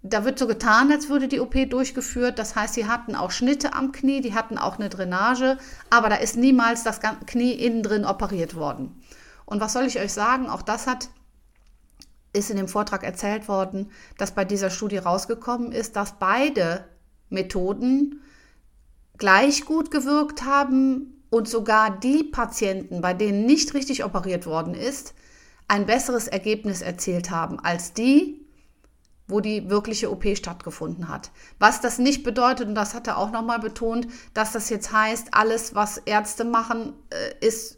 da 0.02 0.24
wird 0.24 0.38
so 0.38 0.46
getan, 0.46 0.90
als 0.90 1.10
würde 1.10 1.28
die 1.28 1.40
OP 1.40 1.54
durchgeführt. 1.68 2.38
Das 2.38 2.56
heißt, 2.56 2.74
sie 2.74 2.86
hatten 2.86 3.14
auch 3.14 3.30
Schnitte 3.30 3.74
am 3.74 3.92
Knie, 3.92 4.22
die 4.22 4.34
hatten 4.34 4.56
auch 4.56 4.78
eine 4.78 4.88
Drainage, 4.88 5.58
aber 5.90 6.08
da 6.08 6.16
ist 6.16 6.36
niemals 6.36 6.82
das 6.82 7.00
Knie 7.26 7.52
innen 7.52 7.82
drin 7.82 8.06
operiert 8.06 8.54
worden. 8.54 9.02
Und 9.44 9.60
was 9.60 9.74
soll 9.74 9.84
ich 9.84 9.98
euch 10.00 10.12
sagen? 10.12 10.48
Auch 10.48 10.62
das 10.62 10.86
hat 10.86 11.10
ist 12.32 12.50
in 12.50 12.56
dem 12.56 12.68
Vortrag 12.68 13.04
erzählt 13.04 13.48
worden, 13.48 13.90
dass 14.16 14.34
bei 14.34 14.44
dieser 14.44 14.70
Studie 14.70 14.98
rausgekommen 14.98 15.72
ist, 15.72 15.96
dass 15.96 16.18
beide 16.18 16.84
Methoden 17.30 18.22
gleich 19.18 19.64
gut 19.64 19.90
gewirkt 19.90 20.44
haben 20.44 21.22
und 21.30 21.48
sogar 21.48 21.98
die 21.98 22.24
Patienten, 22.24 23.00
bei 23.00 23.14
denen 23.14 23.44
nicht 23.46 23.74
richtig 23.74 24.04
operiert 24.04 24.46
worden 24.46 24.74
ist, 24.74 25.14
ein 25.66 25.86
besseres 25.86 26.28
Ergebnis 26.28 26.80
erzielt 26.80 27.30
haben 27.30 27.60
als 27.60 27.92
die, 27.92 28.46
wo 29.26 29.40
die 29.40 29.68
wirkliche 29.68 30.10
OP 30.10 30.24
stattgefunden 30.34 31.08
hat. 31.08 31.30
Was 31.58 31.82
das 31.82 31.98
nicht 31.98 32.22
bedeutet, 32.22 32.66
und 32.66 32.74
das 32.74 32.94
hat 32.94 33.06
er 33.06 33.18
auch 33.18 33.30
nochmal 33.30 33.58
betont, 33.58 34.08
dass 34.32 34.52
das 34.52 34.70
jetzt 34.70 34.90
heißt, 34.90 35.34
alles, 35.34 35.74
was 35.74 35.98
Ärzte 35.98 36.44
machen, 36.44 36.94
äh, 37.10 37.46
ist 37.46 37.77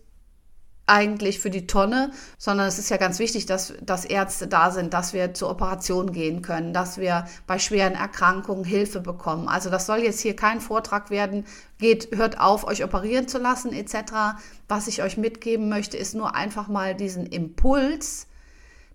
eigentlich 0.90 1.38
für 1.38 1.50
die 1.50 1.66
Tonne, 1.66 2.10
sondern 2.36 2.66
es 2.66 2.78
ist 2.78 2.90
ja 2.90 2.96
ganz 2.96 3.20
wichtig, 3.20 3.46
dass, 3.46 3.72
dass 3.80 4.04
Ärzte 4.04 4.48
da 4.48 4.72
sind, 4.72 4.92
dass 4.92 5.12
wir 5.12 5.32
zur 5.34 5.48
Operation 5.48 6.12
gehen 6.12 6.42
können, 6.42 6.74
dass 6.74 6.98
wir 6.98 7.26
bei 7.46 7.58
schweren 7.58 7.94
Erkrankungen 7.94 8.64
Hilfe 8.64 9.00
bekommen. 9.00 9.48
Also 9.48 9.70
das 9.70 9.86
soll 9.86 9.98
jetzt 10.00 10.20
hier 10.20 10.34
kein 10.34 10.60
Vortrag 10.60 11.10
werden, 11.10 11.46
geht, 11.78 12.16
hört 12.16 12.40
auf, 12.40 12.66
euch 12.66 12.82
operieren 12.82 13.28
zu 13.28 13.38
lassen 13.38 13.72
etc. 13.72 14.40
Was 14.68 14.88
ich 14.88 15.02
euch 15.02 15.16
mitgeben 15.16 15.68
möchte, 15.68 15.96
ist 15.96 16.14
nur 16.14 16.34
einfach 16.34 16.66
mal 16.66 16.94
diesen 16.96 17.24
Impuls, 17.24 18.26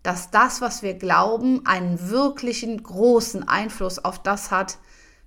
dass 0.04 0.30
das, 0.30 0.60
was 0.60 0.84
wir 0.84 0.96
glauben, 0.96 1.66
einen 1.66 2.10
wirklichen 2.10 2.84
großen 2.84 3.48
Einfluss 3.48 4.04
auf 4.04 4.22
das 4.22 4.52
hat, 4.52 4.78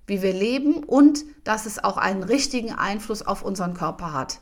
wie 0.05 0.21
wir 0.21 0.33
leben 0.33 0.83
und 0.83 1.25
dass 1.43 1.65
es 1.65 1.83
auch 1.83 1.97
einen 1.97 2.23
richtigen 2.23 2.73
Einfluss 2.73 3.23
auf 3.23 3.41
unseren 3.41 3.73
Körper 3.73 4.13
hat 4.13 4.39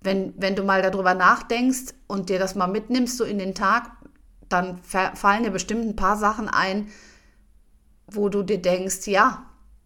wenn, 0.00 0.34
wenn 0.36 0.56
du 0.56 0.62
mal 0.62 0.82
darüber 0.82 1.14
nachdenkst 1.14 1.94
und 2.06 2.28
dir 2.28 2.38
das 2.38 2.54
mal 2.54 2.66
mitnimmst, 2.66 3.16
so 3.16 3.24
in 3.24 3.38
den 3.38 3.54
Tag, 3.54 3.90
dann 4.48 4.78
fallen 4.82 5.42
dir 5.42 5.50
bestimmt 5.50 5.84
ein 5.84 5.96
paar 5.96 6.16
Sachen 6.16 6.48
ein, 6.48 6.88
wo 8.06 8.28
du 8.28 8.42
dir 8.42 8.62
denkst, 8.62 9.06
ja, 9.06 9.44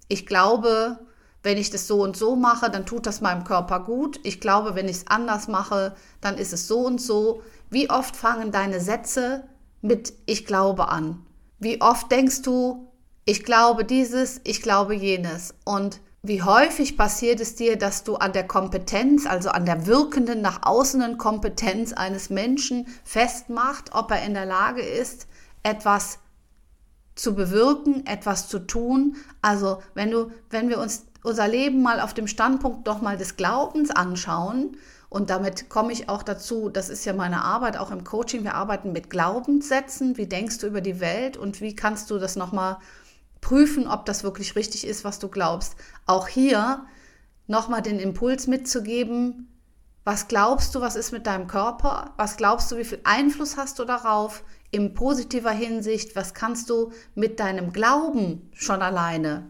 ich 0.09 0.27
glaube, 0.27 0.99
wenn 1.43 1.59
ich 1.59 1.71
das 1.71 1.89
so 1.89 2.03
und 2.03 2.17
so 2.17 2.37
mache, 2.37 2.71
dann 2.71 2.87
tut 2.87 3.07
das 3.07 3.21
meinem 3.21 3.45
Körper 3.45 3.81
gut. 3.81 4.21
Ich 4.23 4.41
glaube, 4.41 4.75
wenn 4.75 4.89
ich 4.89 4.99
es 4.99 5.07
anders 5.09 5.49
mache, 5.49 5.97
dann 6.21 6.39
ist 6.39 6.53
es 6.53 6.69
so 6.69 6.87
und 6.87 7.01
so. 7.01 7.43
Wie 7.71 7.91
oft 7.91 8.15
fangen 8.15 8.53
deine 8.53 8.81
Sätze 8.81 9.45
mit 9.81 10.13
Ich 10.27 10.47
glaube 10.47 10.89
an? 10.89 11.27
Wie 11.59 11.81
oft 11.81 12.13
denkst 12.13 12.43
du, 12.43 12.93
ich 13.25 13.43
glaube 13.45 13.85
dieses, 13.85 14.41
ich 14.45 14.63
glaube 14.63 14.95
jenes? 14.95 15.55
Und 15.65 16.01
wie 16.25 16.43
häufig 16.43 16.97
passiert 16.97 17.41
es 17.41 17.57
dir, 17.57 17.77
dass 17.77 18.05
du 18.05 18.15
an 18.15 18.33
der 18.33 18.47
Kompetenz, 18.47 19.27
also 19.27 19.51
an 19.51 19.67
der 19.67 19.87
wirkenden 19.87 20.41
nach 20.41 20.61
außenen 20.63 21.19
Kompetenz 21.19 21.93
eines 21.93 22.31
Menschen 22.31 22.87
festmacht, 23.03 23.93
ob 23.93 24.13
er 24.13 24.25
in 24.25 24.35
der 24.35 24.47
Lage 24.47 24.83
ist, 24.83 25.27
etwas 25.65 26.21
zu 27.17 27.35
bewirken, 27.35 28.07
etwas 28.07 28.49
zu 28.49 28.61
tun. 28.61 29.17
Also 29.43 29.83
wenn 29.95 30.13
du, 30.13 30.31
wenn 30.49 30.69
wir 30.69 30.79
uns 30.79 31.07
unser 31.25 31.49
Leben 31.49 31.83
mal 31.83 31.99
auf 32.01 32.15
dem 32.15 32.29
Standpunkt 32.29 32.87
doch 32.87 33.01
mal 33.01 33.17
des 33.17 33.37
Glaubens 33.37 33.91
anschauen, 33.91 34.77
und 35.09 35.29
damit 35.29 35.69
komme 35.69 35.93
ich 35.93 36.09
auch 36.09 36.23
dazu, 36.23 36.71
das 36.71 36.89
ist 36.89 37.05
ja 37.05 37.13
meine 37.13 37.45
Arbeit 37.45 37.77
auch 37.77 37.91
im 37.91 38.03
Coaching, 38.03 38.45
wir 38.45 38.55
arbeiten 38.55 38.93
mit 38.93 39.11
Glaubenssätzen. 39.11 40.17
Wie 40.17 40.27
denkst 40.27 40.57
du 40.59 40.69
über 40.69 40.81
die 40.81 41.01
Welt 41.01 41.37
und 41.37 41.61
wie 41.61 41.77
kannst 41.77 42.11
du 42.11 42.19
das 42.19 42.35
nochmal 42.35 42.79
prüfen, 43.43 43.87
ob 43.87 44.07
das 44.07 44.25
wirklich 44.25 44.57
richtig 44.57 44.87
ist, 44.87 45.05
was 45.05 45.19
du 45.19 45.29
glaubst. 45.29 45.77
Auch 46.07 46.29
hier 46.29 46.87
nochmal 47.47 47.83
den 47.83 47.99
Impuls 47.99 48.47
mitzugeben, 48.47 49.49
was 50.05 50.27
glaubst 50.27 50.75
du, 50.75 50.81
was 50.81 50.97
ist 50.97 51.13
mit 51.13 51.27
deinem 51.27 51.47
Körper? 51.47 52.13
Was 52.17 52.37
glaubst 52.37 52.71
du, 52.73 52.77
wie 52.77 52.85
viel 52.85 53.01
Einfluss 53.05 53.57
hast 53.57 53.79
du 53.79 53.85
darauf 53.85 54.43
in 54.73 54.95
positiver 54.95 55.53
Hinsicht? 55.53 56.17
Was 56.17 56.35
kannst 56.35 56.71
du 56.71 56.93
mit 57.15 57.39
deinem 57.39 57.73
Glauben 57.73 58.51
schon 58.53 58.83
alleine 58.83 59.49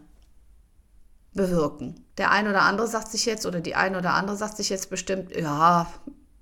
bewirken? 1.33 2.05
Der 2.19 2.29
eine 2.29 2.51
oder 2.51 2.61
andere 2.61 2.87
sagt 2.87 3.09
sich 3.09 3.25
jetzt, 3.25 3.47
oder 3.47 3.61
die 3.61 3.73
eine 3.73 3.97
oder 3.97 4.13
andere 4.13 4.37
sagt 4.37 4.57
sich 4.57 4.69
jetzt 4.69 4.91
bestimmt, 4.91 5.35
ja, 5.35 5.87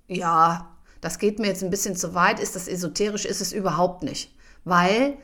ja, 0.08 0.75
das 1.00 1.18
geht 1.18 1.39
mir 1.39 1.48
jetzt 1.48 1.63
ein 1.63 1.70
bisschen 1.70 1.96
zu 1.96 2.13
weit, 2.13 2.41
ist 2.41 2.58
das 2.58 2.68
esoterisch, 2.68 3.24
ist 3.24 3.39
es 3.39 3.53
überhaupt 3.53 4.03
nicht. 4.03 4.36
Weil 4.65 5.18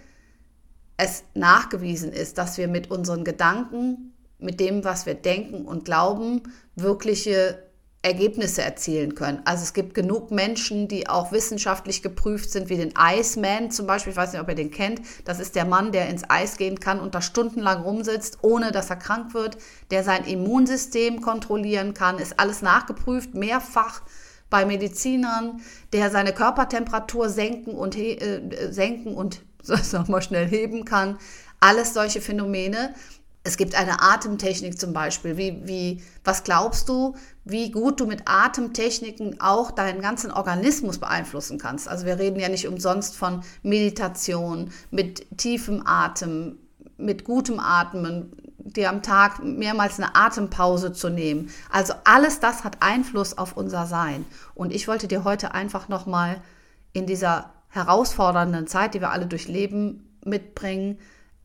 es 0.95 1.23
nachgewiesen 1.33 2.13
ist, 2.13 2.37
dass 2.37 2.57
wir 2.57 2.69
mit 2.69 2.89
unseren 2.89 3.25
Gedanken, 3.25 4.13
mit 4.39 4.59
dem, 4.59 4.83
was 4.83 5.05
wir 5.05 5.15
denken 5.15 5.65
und 5.65 5.85
glauben, 5.85 6.43
wirkliche 6.75 7.67
Ergebnisse 8.03 8.61
erzielen 8.61 9.15
können. 9.15 9.41
Also 9.43 9.63
es 9.63 9.73
gibt 9.73 9.93
genug 9.93 10.31
Menschen, 10.31 10.87
die 10.87 11.09
auch 11.09 11.31
wissenschaftlich 11.31 12.01
geprüft 12.01 12.51
sind, 12.51 12.69
wie 12.69 12.77
den 12.77 12.93
Iceman 12.97 13.71
zum 13.71 13.87
Beispiel. 13.87 14.11
Ich 14.11 14.17
weiß 14.17 14.31
nicht, 14.31 14.41
ob 14.41 14.47
ihr 14.47 14.55
den 14.55 14.71
kennt. 14.71 15.01
Das 15.25 15.39
ist 15.39 15.55
der 15.55 15.65
Mann, 15.65 15.91
der 15.91 16.07
ins 16.07 16.29
Eis 16.29 16.57
gehen 16.57 16.79
kann 16.79 16.99
und 16.99 17.15
da 17.15 17.21
stundenlang 17.21 17.81
rumsitzt, 17.81 18.39
ohne 18.43 18.71
dass 18.71 18.89
er 18.89 18.95
krank 18.95 19.33
wird, 19.33 19.57
der 19.91 20.03
sein 20.03 20.23
Immunsystem 20.23 21.21
kontrollieren 21.21 21.93
kann. 21.93 22.19
Ist 22.19 22.39
alles 22.39 22.61
nachgeprüft, 22.61 23.33
mehrfach 23.33 24.03
bei 24.49 24.65
Medizinern, 24.65 25.59
der 25.91 26.09
seine 26.09 26.33
Körpertemperatur 26.33 27.29
senken 27.29 27.73
und, 27.73 27.97
äh, 27.97 28.71
senken 28.71 29.15
und 29.15 29.41
nochmal 29.91 30.21
schnell 30.21 30.47
heben 30.47 30.85
kann. 30.85 31.17
Alles 31.59 31.93
solche 31.93 32.21
Phänomene. 32.21 32.93
Es 33.47 33.55
gibt 33.55 33.75
eine 33.75 34.01
Atemtechnik 34.01 34.77
zum 34.77 34.91
Beispiel. 34.91 35.37
Wie, 35.37 35.65
wie, 35.65 36.03
was 36.25 36.43
glaubst 36.43 36.89
du, 36.89 37.15
wie 37.45 37.71
gut 37.71 38.01
du 38.01 38.05
mit 38.05 38.23
Atemtechniken 38.25 39.39
auch 39.39 39.71
deinen 39.71 40.01
ganzen 40.01 40.31
Organismus 40.31 40.97
beeinflussen 40.97 41.57
kannst? 41.57 41.87
Also 41.87 42.05
wir 42.05 42.19
reden 42.19 42.41
ja 42.41 42.49
nicht 42.49 42.67
umsonst 42.67 43.15
von 43.15 43.43
Meditation, 43.63 44.71
mit 44.91 45.25
tiefem 45.37 45.81
Atem, 45.85 46.57
mit 46.97 47.23
gutem 47.23 47.61
Atmen, 47.61 48.33
dir 48.57 48.89
am 48.89 49.01
Tag 49.01 49.41
mehrmals 49.41 49.97
eine 49.97 50.13
Atempause 50.13 50.91
zu 50.91 51.07
nehmen. 51.07 51.49
Also 51.71 51.93
alles 52.03 52.41
das 52.41 52.65
hat 52.65 52.81
Einfluss 52.81 53.37
auf 53.37 53.55
unser 53.55 53.85
Sein. 53.85 54.25
Und 54.55 54.73
ich 54.73 54.89
wollte 54.89 55.07
dir 55.07 55.23
heute 55.23 55.53
einfach 55.53 55.87
nochmal 55.87 56.41
in 56.91 57.05
dieser 57.05 57.53
herausfordernden 57.69 58.67
Zeit, 58.67 58.93
die 58.93 58.99
wir 58.99 59.11
alle 59.11 59.25
durchleben, 59.25 60.17
mitbringen. 60.25 60.99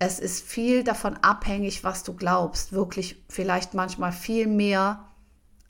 Es 0.05 0.19
ist 0.19 0.45
viel 0.45 0.83
davon 0.83 1.17
abhängig, 1.19 1.85
was 1.85 2.03
du 2.03 2.13
glaubst. 2.13 2.73
Wirklich 2.73 3.23
vielleicht 3.29 3.73
manchmal 3.73 4.11
viel 4.11 4.49
mehr, 4.49 5.05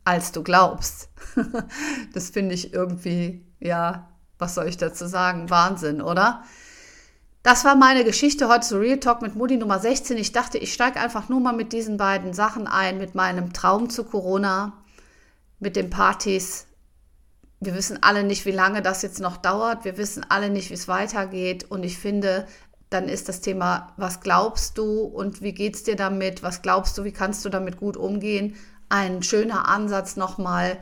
als 0.04 0.32
du 0.32 0.42
glaubst. 0.42 1.10
das 2.14 2.30
finde 2.30 2.54
ich 2.54 2.72
irgendwie, 2.72 3.44
ja, 3.60 4.08
was 4.38 4.54
soll 4.54 4.68
ich 4.68 4.78
dazu 4.78 5.06
sagen? 5.06 5.50
Wahnsinn, 5.50 6.00
oder? 6.00 6.44
Das 7.42 7.66
war 7.66 7.76
meine 7.76 8.04
Geschichte 8.04 8.48
heute 8.48 8.66
zu 8.66 8.78
Real 8.78 9.00
Talk 9.00 9.20
mit 9.20 9.34
Moody 9.36 9.58
Nummer 9.58 9.78
16. 9.78 10.16
Ich 10.16 10.32
dachte, 10.32 10.56
ich 10.56 10.72
steige 10.72 10.98
einfach 10.98 11.28
nur 11.28 11.40
mal 11.40 11.52
mit 11.52 11.74
diesen 11.74 11.98
beiden 11.98 12.32
Sachen 12.32 12.66
ein, 12.66 12.96
mit 12.96 13.14
meinem 13.14 13.52
Traum 13.52 13.90
zu 13.90 14.02
Corona, 14.02 14.72
mit 15.58 15.76
den 15.76 15.90
Partys, 15.90 16.68
wir 17.60 17.74
wissen 17.74 18.02
alle 18.02 18.24
nicht, 18.24 18.44
wie 18.46 18.50
lange 18.50 18.82
das 18.82 19.02
jetzt 19.02 19.20
noch 19.20 19.36
dauert. 19.36 19.84
Wir 19.84 19.96
wissen 19.96 20.26
alle 20.28 20.50
nicht, 20.50 20.70
wie 20.70 20.74
es 20.74 20.88
weitergeht. 20.88 21.70
Und 21.70 21.84
ich 21.84 21.96
finde, 21.96 22.46
dann 22.92 23.08
ist 23.08 23.28
das 23.28 23.40
Thema, 23.40 23.92
was 23.96 24.20
glaubst 24.20 24.78
du 24.78 25.00
und 25.00 25.42
wie 25.42 25.52
geht 25.52 25.76
es 25.76 25.82
dir 25.84 25.96
damit? 25.96 26.42
Was 26.42 26.62
glaubst 26.62 26.96
du, 26.98 27.04
wie 27.04 27.12
kannst 27.12 27.44
du 27.44 27.48
damit 27.48 27.76
gut 27.76 27.96
umgehen? 27.96 28.54
Ein 28.88 29.22
schöner 29.22 29.68
Ansatz 29.68 30.16
nochmal, 30.16 30.78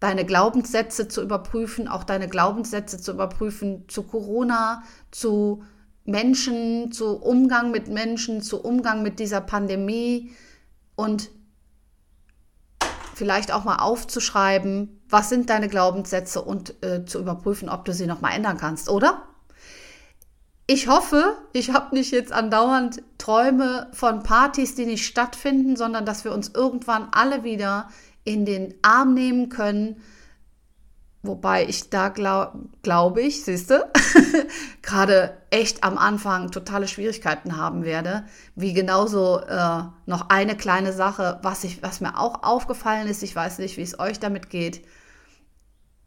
deine 0.00 0.24
Glaubenssätze 0.24 1.08
zu 1.08 1.22
überprüfen, 1.22 1.86
auch 1.86 2.04
deine 2.04 2.28
Glaubenssätze 2.28 2.98
zu 2.98 3.12
überprüfen 3.12 3.84
zu 3.88 4.02
Corona, 4.02 4.82
zu 5.10 5.62
Menschen, 6.04 6.90
zu 6.90 7.16
Umgang 7.16 7.70
mit 7.70 7.88
Menschen, 7.88 8.42
zu 8.42 8.62
Umgang 8.62 9.02
mit 9.02 9.18
dieser 9.18 9.42
Pandemie 9.42 10.32
und 10.96 11.30
vielleicht 13.14 13.52
auch 13.52 13.64
mal 13.64 13.76
aufzuschreiben, 13.76 15.02
was 15.08 15.28
sind 15.28 15.50
deine 15.50 15.68
Glaubenssätze 15.68 16.40
und 16.40 16.82
äh, 16.82 17.04
zu 17.04 17.18
überprüfen, 17.18 17.68
ob 17.68 17.84
du 17.84 17.92
sie 17.92 18.06
noch 18.06 18.22
mal 18.22 18.34
ändern 18.34 18.56
kannst, 18.56 18.88
oder? 18.88 19.29
Ich 20.72 20.86
hoffe, 20.86 21.36
ich 21.52 21.72
habe 21.72 21.96
nicht 21.96 22.12
jetzt 22.12 22.30
andauernd 22.30 23.02
Träume 23.18 23.88
von 23.92 24.22
Partys, 24.22 24.76
die 24.76 24.86
nicht 24.86 25.04
stattfinden, 25.04 25.74
sondern 25.74 26.06
dass 26.06 26.22
wir 26.22 26.30
uns 26.30 26.50
irgendwann 26.50 27.08
alle 27.10 27.42
wieder 27.42 27.88
in 28.22 28.46
den 28.46 28.74
Arm 28.80 29.12
nehmen 29.12 29.48
können, 29.48 30.00
Wobei 31.22 31.66
ich 31.66 31.90
da 31.90 32.08
glaube 32.08 32.60
glaub 32.82 33.18
ich, 33.18 33.44
siehst 33.44 33.68
du, 33.68 33.84
gerade 34.82 35.36
echt 35.50 35.84
am 35.84 35.98
Anfang 35.98 36.50
totale 36.50 36.88
Schwierigkeiten 36.88 37.58
haben 37.58 37.84
werde. 37.84 38.24
Wie 38.54 38.72
genauso 38.72 39.40
äh, 39.40 39.82
noch 40.06 40.30
eine 40.30 40.56
kleine 40.56 40.94
Sache, 40.94 41.38
was, 41.42 41.62
ich, 41.64 41.82
was 41.82 42.00
mir 42.00 42.18
auch 42.18 42.42
aufgefallen 42.42 43.06
ist, 43.06 43.22
ich 43.22 43.36
weiß 43.36 43.58
nicht, 43.58 43.76
wie 43.76 43.82
es 43.82 43.98
euch 43.98 44.18
damit 44.18 44.48
geht. 44.48 44.82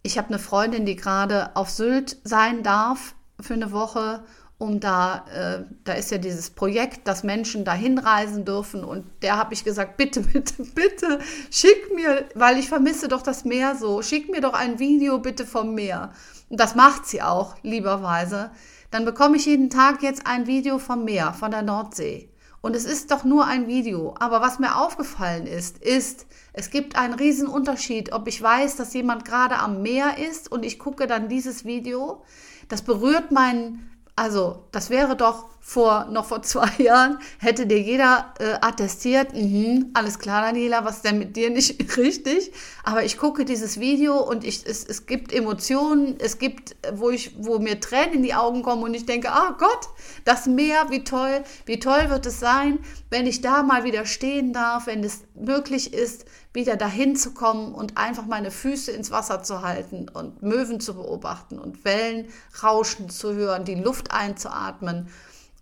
Ich 0.02 0.18
habe 0.18 0.30
eine 0.30 0.40
Freundin, 0.40 0.88
die 0.88 0.96
gerade 0.96 1.56
auf 1.56 1.70
Sylt 1.70 2.18
sein 2.24 2.64
darf 2.64 3.14
für 3.40 3.54
eine 3.54 3.72
Woche 3.72 4.24
um 4.58 4.80
da, 4.80 5.26
äh, 5.34 5.64
da 5.84 5.94
ist 5.94 6.12
ja 6.12 6.18
dieses 6.18 6.50
Projekt, 6.50 7.08
dass 7.08 7.24
Menschen 7.24 7.66
da 7.66 7.74
hinreisen 7.74 8.46
dürfen. 8.46 8.84
Und 8.84 9.06
der 9.22 9.38
habe 9.38 9.54
ich 9.54 9.64
gesagt, 9.64 9.98
bitte, 9.98 10.22
bitte, 10.34 10.64
bitte, 10.64 11.20
schick 11.52 11.94
mir, 11.94 12.26
weil 12.36 12.58
ich 12.58 12.70
vermisse 12.70 13.08
doch 13.08 13.22
das 13.22 13.46
Meer 13.46 13.76
so, 13.76 14.02
schick 14.02 14.32
mir 14.32 14.42
doch 14.42 14.54
ein 14.54 14.80
Video 14.80 15.20
bitte 15.20 15.46
vom 15.46 15.76
Meer. 15.76 16.12
Und 16.50 16.60
das 16.60 16.76
macht 16.76 17.06
sie 17.06 17.22
auch, 17.22 17.56
lieberweise. 17.64 18.52
Dann 18.92 19.06
bekomme 19.06 19.38
ich 19.38 19.46
jeden 19.46 19.70
Tag 19.70 20.04
jetzt 20.04 20.28
ein 20.28 20.46
Video 20.46 20.78
vom 20.78 21.04
Meer, 21.04 21.34
von 21.34 21.52
der 21.52 21.64
Nordsee. 21.64 22.30
Und 22.62 22.78
es 22.78 22.86
ist 22.86 23.12
doch 23.12 23.26
nur 23.26 23.46
ein 23.46 23.68
Video. 23.68 24.16
Aber 24.20 24.40
was 24.40 24.60
mir 24.60 24.78
aufgefallen 24.78 25.48
ist, 25.48 25.80
ist, 25.80 26.28
es 26.54 26.70
gibt 26.70 26.96
einen 26.96 27.16
riesen 27.16 27.48
Unterschied, 27.48 28.14
ob 28.14 28.28
ich 28.28 28.42
weiß, 28.42 28.78
dass 28.78 28.94
jemand 28.94 29.26
gerade 29.26 29.58
am 29.58 29.82
Meer 29.82 30.18
ist 30.18 30.50
und 30.50 30.64
ich 30.64 30.80
gucke 30.80 31.08
dann 31.08 31.28
dieses 31.28 31.66
Video. 31.66 32.24
Das 32.70 32.84
berührt 32.84 33.32
meinen 33.32 33.90
also, 34.16 34.68
das 34.72 34.90
wäre 34.90 35.16
doch 35.16 35.46
vor, 35.66 36.08
noch 36.12 36.26
vor 36.26 36.42
zwei 36.42 36.70
Jahren, 36.78 37.20
hätte 37.40 37.66
dir 37.66 37.80
jeder 37.80 38.34
äh, 38.40 38.56
attestiert, 38.60 39.34
mh, 39.34 39.86
alles 39.94 40.20
klar, 40.20 40.42
Daniela, 40.42 40.84
was 40.84 40.98
ist 40.98 41.06
denn 41.06 41.18
mit 41.18 41.38
dir 41.38 41.50
nicht 41.50 41.98
richtig? 41.98 42.52
Aber 42.84 43.06
ich 43.06 43.18
gucke 43.18 43.46
dieses 43.46 43.80
Video 43.80 44.20
und 44.20 44.44
ich, 44.44 44.66
es, 44.68 44.84
es 44.84 45.06
gibt 45.06 45.32
Emotionen, 45.32 46.18
es 46.20 46.38
gibt, 46.38 46.76
wo, 46.94 47.10
ich, 47.10 47.36
wo 47.40 47.60
mir 47.60 47.80
Tränen 47.80 48.16
in 48.16 48.24
die 48.24 48.34
Augen 48.34 48.62
kommen 48.62 48.84
und 48.84 48.94
ich 48.94 49.06
denke, 49.06 49.32
ah 49.32 49.56
Gott, 49.58 49.88
das 50.26 50.48
Meer, 50.48 50.88
wie 50.90 51.06
toll, 51.06 51.44
wie 51.66 51.80
toll 51.80 52.10
wird 52.10 52.26
es 52.26 52.42
sein, 52.42 52.80
wenn 53.10 53.26
ich 53.26 53.40
da 53.40 53.64
mal 53.64 53.86
wieder 53.86 54.06
stehen 54.06 54.52
darf, 54.52 54.88
wenn 54.88 55.02
es 55.02 55.22
möglich 55.34 55.94
ist, 55.94 56.26
wieder 56.52 56.76
dahin 56.76 57.16
zu 57.16 57.34
kommen 57.34 57.74
und 57.74 57.98
einfach 57.98 58.26
meine 58.26 58.52
Füße 58.52 58.92
ins 58.92 59.12
Wasser 59.12 59.44
zu 59.44 59.62
halten 59.62 60.10
und 60.10 60.44
Möwen 60.44 60.82
zu 60.82 60.94
beobachten 60.94 61.58
und 61.58 61.86
Wellen 61.86 62.28
rauschen 62.62 63.10
zu 63.10 63.34
hören, 63.34 63.64
die 63.64 63.76
Luft 63.76 64.12
einzuatmen. 64.12 65.08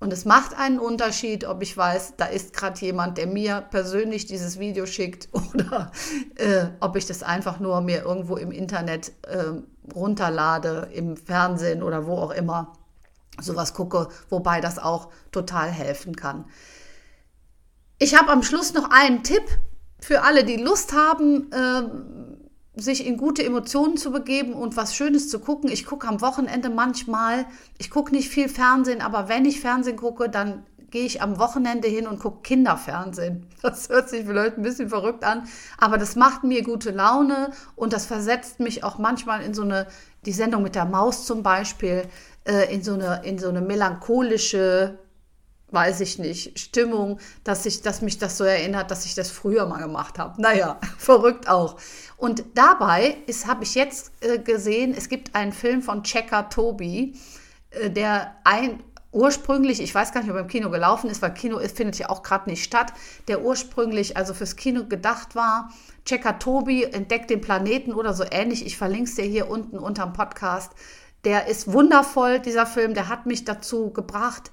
Und 0.02 0.12
es 0.12 0.26
macht 0.26 0.58
einen 0.58 0.80
Unterschied, 0.80 1.46
ob 1.46 1.62
ich 1.62 1.78
weiß, 1.78 2.16
da 2.18 2.26
ist 2.26 2.54
gerade 2.54 2.80
jemand, 2.82 3.20
der 3.20 3.28
mir 3.28 3.62
persönlich 3.62 4.26
dieses 4.26 4.58
Video 4.58 4.88
schickt 4.88 5.30
oder 5.54 5.92
äh, 6.38 6.66
ob 6.80 6.96
ich 6.96 7.06
das 7.06 7.22
einfach 7.22 7.60
nur 7.60 7.82
mir 7.82 8.02
irgendwo 8.02 8.36
im 8.36 8.52
Internet 8.52 9.12
äh, 9.28 9.62
runterlade, 9.94 10.90
im 10.92 11.18
Fernsehen 11.18 11.84
oder 11.84 12.08
wo 12.08 12.18
auch 12.18 12.32
immer 12.32 12.74
sowas 13.40 13.76
gucke, 13.76 14.10
wobei 14.30 14.60
das 14.60 14.80
auch 14.80 15.10
total 15.32 15.70
helfen 15.70 16.16
kann. 16.16 16.46
Ich 18.00 18.18
habe 18.18 18.32
am 18.32 18.42
Schluss 18.42 18.74
noch 18.74 18.90
einen 18.90 19.24
Tipp, 19.24 19.44
für 20.00 20.24
alle, 20.24 20.44
die 20.44 20.58
Lust 20.58 20.94
haben, 20.94 21.52
äh, 21.52 21.84
sich 22.76 23.06
in 23.06 23.18
gute 23.18 23.44
Emotionen 23.44 23.98
zu 23.98 24.12
begeben 24.12 24.54
und 24.54 24.78
was 24.78 24.96
Schönes 24.96 25.30
zu 25.30 25.40
gucken. 25.40 25.70
Ich 25.70 25.86
gucke 25.86 26.08
am 26.08 26.22
Wochenende 26.22 26.70
manchmal, 26.70 27.46
ich 27.78 27.90
gucke 27.90 28.14
nicht 28.14 28.30
viel 28.30 28.48
Fernsehen, 28.48 29.02
aber 29.02 29.28
wenn 29.28 29.46
ich 29.46 29.60
Fernsehen 29.60 29.98
gucke, 29.98 30.30
dann 30.30 30.64
gehe 30.90 31.06
ich 31.06 31.22
am 31.22 31.40
Wochenende 31.40 31.88
hin 31.88 32.06
und 32.08 32.20
gucke 32.20 32.42
Kinderfernsehen. 32.42 33.48
Das 33.62 33.90
hört 33.90 34.10
sich 34.10 34.26
vielleicht 34.26 34.58
ein 34.58 34.64
bisschen 34.64 34.90
verrückt 34.90 35.24
an, 35.24 35.48
aber 35.78 35.98
das 35.98 36.16
macht 36.16 36.44
mir 36.44 36.64
gute 36.64 36.92
Laune 36.92 37.52
und 37.76 37.94
das 37.94 38.06
versetzt 38.06 38.60
mich 38.60 38.84
auch 38.84 38.98
manchmal 38.98 39.42
in 39.44 39.54
so 39.54 39.62
eine, 39.62 39.88
die 40.26 40.32
Sendung 40.32 40.64
mit 40.64 40.76
der 40.76 40.86
Maus 40.86 41.26
zum 41.26 41.44
Beispiel, 41.44 42.04
äh, 42.46 42.74
in 42.74 42.84
so 42.84 42.94
eine, 42.94 43.22
in 43.24 43.38
so 43.38 43.50
eine 43.50 43.62
melancholische 43.62 44.98
weiß 45.72 46.02
ich 46.02 46.20
nicht, 46.20 46.60
Stimmung, 46.60 47.20
dass, 47.44 47.66
ich, 47.66 47.82
dass 47.82 48.02
mich 48.02 48.18
das 48.18 48.38
so 48.38 48.44
erinnert, 48.44 48.92
dass 48.92 49.06
ich 49.06 49.16
das 49.16 49.32
früher 49.32 49.66
mal 49.66 49.80
gemacht 49.80 50.20
habe. 50.20 50.42
Naja, 50.42 50.80
verrückt 50.98 51.48
auch. 51.48 51.78
Und 52.18 52.44
dabei 52.54 53.18
habe 53.48 53.64
ich 53.64 53.76
jetzt 53.76 54.12
äh, 54.22 54.40
gesehen, 54.40 54.94
es 54.96 55.10
gibt 55.10 55.34
einen 55.34 55.54
Film 55.54 55.82
von 55.82 56.04
Checker 56.04 56.50
Tobi, 56.50 57.16
äh, 57.72 57.90
der 57.90 58.36
ein, 58.44 58.84
ursprünglich, 59.12 59.82
ich 59.82 59.94
weiß 59.94 60.14
gar 60.14 60.22
nicht, 60.22 60.30
ob 60.30 60.38
er 60.38 60.44
im 60.44 60.48
Kino 60.48 60.70
gelaufen 60.70 61.10
ist, 61.10 61.22
weil 61.22 61.34
Kino 61.34 61.58
ist, 61.58 61.76
findet 61.76 61.98
ja 61.98 62.10
auch 62.10 62.24
gerade 62.24 62.50
nicht 62.50 62.64
statt, 62.64 62.94
der 63.28 63.42
ursprünglich 63.44 64.18
also 64.18 64.34
fürs 64.34 64.56
Kino 64.56 64.86
gedacht 64.86 65.36
war. 65.36 65.72
Checker 66.06 66.40
Tobi 66.40 66.84
entdeckt 66.84 67.30
den 67.30 67.42
Planeten 67.42 67.94
oder 67.94 68.14
so 68.14 68.24
ähnlich. 68.30 68.66
Ich 68.66 68.78
verlinke 68.78 69.10
es 69.10 69.16
dir 69.16 69.26
hier 69.26 69.50
unten 69.50 69.78
unterm 69.78 70.14
Podcast. 70.14 70.72
Der 71.24 71.48
ist 71.48 71.72
wundervoll, 71.72 72.40
dieser 72.40 72.66
Film. 72.66 72.94
Der 72.94 73.10
hat 73.10 73.26
mich 73.26 73.46
dazu 73.46 73.92
gebracht, 73.92 74.52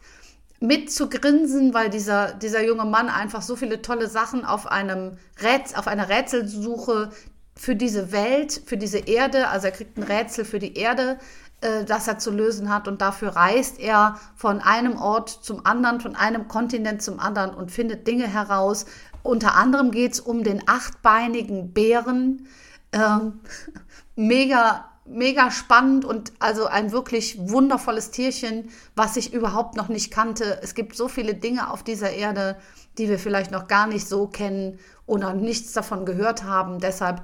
mit 0.61 0.93
zu 0.93 1.09
grinsen, 1.09 1.73
weil 1.75 1.89
dieser, 1.91 2.33
dieser 2.33 2.65
junge 2.65 2.85
Mann 2.85 3.09
einfach 3.09 3.43
so 3.43 3.57
viele 3.57 3.81
tolle 3.83 4.09
Sachen 4.09 4.45
auf, 4.45 4.67
einem 4.67 5.17
Rätsel, 5.41 5.79
auf 5.79 5.87
einer 5.87 6.09
Rätselsuche 6.09 7.11
für 7.55 7.77
diese 7.77 8.13
Welt, 8.13 8.63
für 8.67 8.77
diese 8.77 8.99
Erde, 8.99 9.49
also 9.49 9.67
er 9.67 9.73
kriegt 9.73 9.97
ein 9.97 10.03
Rätsel 10.03 10.45
für 10.45 10.59
die 10.59 10.77
Erde, 10.77 11.19
äh, 11.61 11.85
das 11.85 12.09
er 12.09 12.19
zu 12.19 12.31
lösen 12.31 12.73
hat 12.73 12.89
und 12.89 13.01
dafür 13.01 13.31
reist 13.31 13.81
er 13.81 14.19
von 14.37 14.61
einem 14.61 14.97
Ort 14.97 15.29
zum 15.29 15.67
anderen, 15.67 16.01
von 16.01 16.17
einem 16.17 16.49
Kontinent 16.49 17.03
zum 17.03 17.21
anderen 17.21 17.55
und 17.55 17.71
findet 17.71 18.07
Dinge 18.07 18.27
heraus. 18.27 18.87
Unter 19.23 19.55
anderem 19.57 19.91
geht 19.91 20.13
es 20.13 20.21
um 20.21 20.45
den 20.45 20.63
achtbeinigen 20.69 21.73
Bären. 21.73 22.47
Ähm, 22.93 23.41
mega 24.17 24.89
mega 25.09 25.51
spannend 25.51 26.05
und 26.05 26.33
also 26.39 26.67
ein 26.67 26.93
wirklich 26.93 27.37
wundervolles 27.39 28.11
Tierchen, 28.11 28.71
was 28.95 29.17
ich 29.17 29.33
überhaupt 29.33 29.77
noch 29.77 29.89
nicht 29.89 30.11
kannte. 30.11 30.61
Es 30.63 30.75
gibt 30.75 30.97
so 30.97 31.09
viele 31.09 31.35
Dinge 31.35 31.71
auf 31.71 31.83
dieser 31.83 32.11
Erde, 32.11 32.57
die 32.99 33.09
wir 33.09 33.19
vielleicht 33.19 33.51
noch 33.51 33.69
gar 33.69 33.87
nicht 33.87 34.07
so 34.07 34.27
kennen 34.27 34.79
oder 35.07 35.33
nichts 35.35 35.73
davon 35.73 36.05
gehört 36.05 36.45
haben. 36.45 36.79
Deshalb 36.79 37.23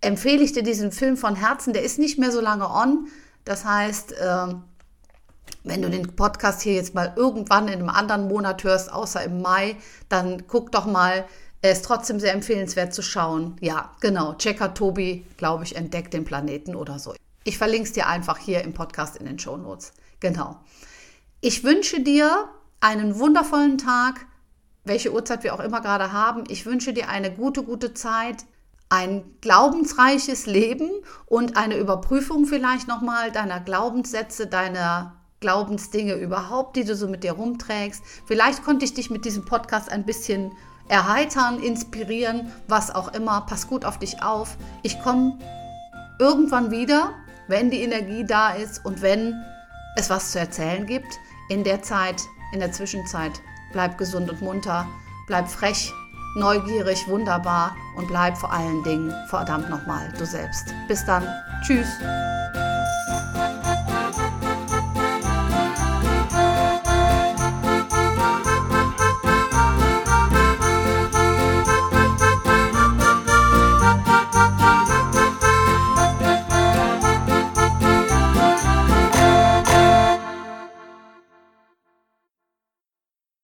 empfehle 0.00 0.42
ich 0.42 0.52
dir 0.52 0.62
diesen 0.62 0.92
Film 0.92 1.16
von 1.16 1.36
Herzen. 1.36 1.72
Der 1.72 1.82
ist 1.82 1.98
nicht 1.98 2.18
mehr 2.18 2.32
so 2.32 2.40
lange 2.40 2.68
on. 2.68 3.08
Das 3.44 3.64
heißt, 3.64 4.12
äh, 4.12 4.54
wenn 5.62 5.82
du 5.82 5.90
den 5.90 6.14
Podcast 6.14 6.62
hier 6.62 6.74
jetzt 6.74 6.94
mal 6.94 7.12
irgendwann 7.16 7.68
in 7.68 7.74
einem 7.74 7.88
anderen 7.88 8.28
Monat 8.28 8.64
hörst, 8.64 8.92
außer 8.92 9.22
im 9.24 9.40
Mai, 9.40 9.76
dann 10.08 10.46
guck 10.46 10.72
doch 10.72 10.86
mal, 10.86 11.24
er 11.64 11.72
ist 11.72 11.86
trotzdem 11.86 12.20
sehr 12.20 12.34
empfehlenswert 12.34 12.92
zu 12.92 13.00
schauen. 13.00 13.56
Ja, 13.58 13.92
genau. 14.00 14.34
Checker 14.34 14.74
Tobi, 14.74 15.24
glaube 15.38 15.64
ich, 15.64 15.76
entdeckt 15.76 16.12
den 16.12 16.26
Planeten 16.26 16.74
oder 16.74 16.98
so. 16.98 17.14
Ich 17.42 17.56
verlinke 17.56 17.84
es 17.84 17.94
dir 17.94 18.06
einfach 18.06 18.36
hier 18.36 18.62
im 18.62 18.74
Podcast 18.74 19.16
in 19.16 19.24
den 19.24 19.38
Show 19.38 19.56
Notes. 19.56 19.94
Genau. 20.20 20.60
Ich 21.40 21.64
wünsche 21.64 22.02
dir 22.02 22.50
einen 22.80 23.18
wundervollen 23.18 23.78
Tag, 23.78 24.26
welche 24.84 25.10
Uhrzeit 25.10 25.42
wir 25.42 25.54
auch 25.54 25.60
immer 25.60 25.80
gerade 25.80 26.12
haben. 26.12 26.44
Ich 26.48 26.66
wünsche 26.66 26.92
dir 26.92 27.08
eine 27.08 27.32
gute, 27.32 27.62
gute 27.62 27.94
Zeit, 27.94 28.44
ein 28.90 29.24
glaubensreiches 29.40 30.44
Leben 30.44 30.90
und 31.24 31.56
eine 31.56 31.78
Überprüfung 31.78 32.44
vielleicht 32.44 32.88
nochmal 32.88 33.32
deiner 33.32 33.60
Glaubenssätze, 33.60 34.48
deiner 34.48 35.16
Glaubensdinge 35.40 36.12
überhaupt, 36.12 36.76
die 36.76 36.84
du 36.84 36.94
so 36.94 37.08
mit 37.08 37.24
dir 37.24 37.32
rumträgst. 37.32 38.02
Vielleicht 38.26 38.62
konnte 38.64 38.84
ich 38.84 38.92
dich 38.92 39.08
mit 39.08 39.24
diesem 39.24 39.46
Podcast 39.46 39.90
ein 39.90 40.04
bisschen 40.04 40.52
erheitern, 40.88 41.60
inspirieren, 41.60 42.52
was 42.68 42.94
auch 42.94 43.12
immer. 43.14 43.42
Pass 43.42 43.68
gut 43.68 43.84
auf 43.84 43.98
dich 43.98 44.22
auf. 44.22 44.56
Ich 44.82 45.02
komme 45.02 45.38
irgendwann 46.18 46.70
wieder, 46.70 47.14
wenn 47.48 47.70
die 47.70 47.82
Energie 47.82 48.24
da 48.24 48.50
ist 48.50 48.84
und 48.84 49.02
wenn 49.02 49.34
es 49.96 50.10
was 50.10 50.32
zu 50.32 50.38
erzählen 50.38 50.86
gibt. 50.86 51.18
In 51.48 51.64
der 51.64 51.82
Zeit, 51.82 52.22
in 52.52 52.60
der 52.60 52.72
Zwischenzeit, 52.72 53.32
bleib 53.72 53.98
gesund 53.98 54.30
und 54.30 54.40
munter, 54.40 54.86
bleib 55.26 55.48
frech, 55.48 55.92
neugierig, 56.36 57.06
wunderbar 57.08 57.76
und 57.96 58.08
bleib 58.08 58.36
vor 58.36 58.52
allen 58.52 58.82
Dingen 58.82 59.12
verdammt 59.28 59.70
nochmal 59.70 60.12
du 60.18 60.24
selbst. 60.24 60.74
Bis 60.88 61.04
dann. 61.04 61.26
Tschüss. 61.62 61.88